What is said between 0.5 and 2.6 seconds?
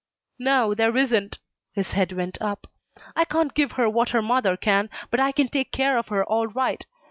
there isn't." His head went